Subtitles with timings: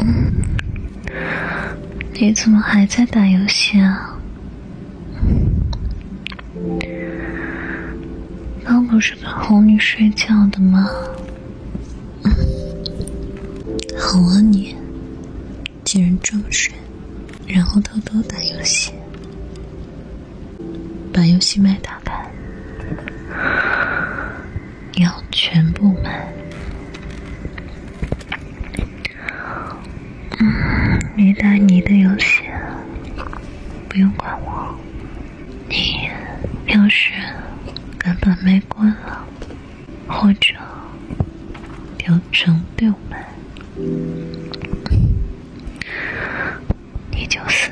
[0.00, 0.32] 嗯
[2.14, 4.16] 你怎么还在打游戏啊？
[8.64, 10.88] 刚不是跟哄你睡觉的吗？
[13.98, 14.76] 好啊你，
[15.84, 16.74] 竟然装睡，
[17.46, 18.92] 然后偷偷打游戏，
[21.12, 22.30] 把游戏麦打开，
[24.96, 26.26] 要全部买。
[31.30, 32.42] 回答你的游戏，
[33.88, 34.76] 不用管我。
[35.68, 36.10] 你
[36.66, 37.12] 要是
[37.96, 39.24] 根本没关了，
[40.08, 40.54] 或者
[41.96, 43.24] 调成六麦，
[47.12, 47.70] 你就死。